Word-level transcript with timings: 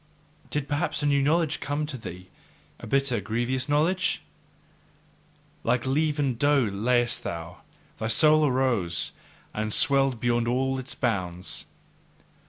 Did 0.49 0.67
perhaps 0.67 1.03
a 1.03 1.05
new 1.05 1.21
knowledge 1.21 1.59
come 1.59 1.85
to 1.85 1.95
thee, 1.95 2.29
a 2.79 2.87
bitter, 2.87 3.21
grievous 3.21 3.69
knowledge? 3.69 4.23
Like 5.63 5.85
leavened 5.85 6.39
dough 6.39 6.67
layest 6.73 7.21
thou, 7.21 7.61
thy 7.99 8.07
soul 8.07 8.47
arose 8.47 9.11
and 9.53 9.71
swelled 9.71 10.19
beyond 10.19 10.47
all 10.47 10.79
its 10.79 10.95
bounds. 10.95 11.65